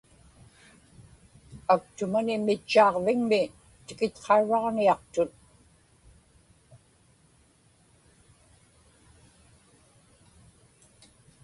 [1.75, 3.41] aktumani mitchaaġvigmi
[3.85, 5.31] tikitqaurraġniaqtut